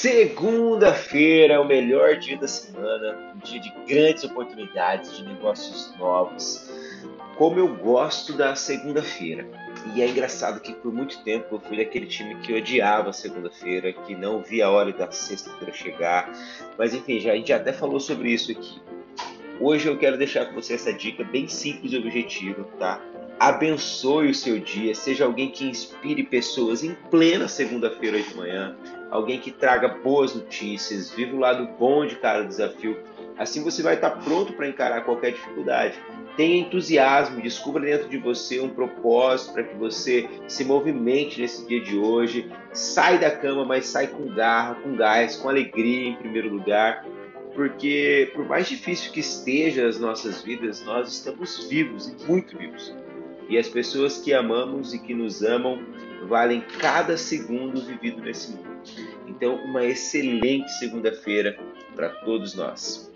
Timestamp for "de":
3.60-3.70, 5.14-5.22, 28.20-28.34, 32.04-32.16, 38.10-38.18, 41.80-41.96